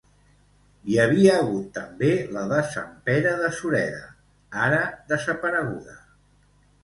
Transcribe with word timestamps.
Hi 0.91 0.95
havia 1.01 1.33
hagut 1.41 1.65
també 1.75 2.07
la 2.37 2.45
de 2.53 2.61
Sant 2.71 2.95
Pere 3.09 3.35
de 3.41 3.51
Sureda, 3.59 4.01
ara 4.69 4.79
desapareguda. 5.13 5.97